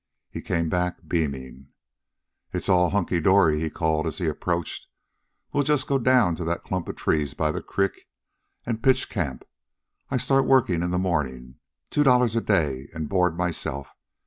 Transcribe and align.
He 0.31 0.41
came 0.41 0.67
back 0.67 1.07
beaming. 1.07 1.67
"It's 2.53 2.69
all 2.69 2.89
hunkydory," 2.89 3.59
he 3.61 3.69
called 3.69 4.07
as 4.07 4.17
he 4.17 4.25
approached. 4.25 4.87
"We'll 5.53 5.63
just 5.63 5.85
go 5.85 5.99
down 5.99 6.35
to 6.37 6.43
that 6.43 6.63
clump 6.63 6.87
of 6.89 6.95
trees 6.95 7.35
by 7.35 7.51
the 7.51 7.61
creek 7.61 8.07
an' 8.65 8.79
pitch 8.79 9.11
camp. 9.11 9.45
I 10.09 10.17
start 10.17 10.45
work 10.47 10.71
in 10.71 10.89
the 10.89 10.97
mornin', 10.97 11.59
two 11.91 12.01
dollars 12.03 12.35
a 12.35 12.41
day 12.41 12.89
an' 12.95 13.05
board 13.05 13.37
myself. 13.37 13.89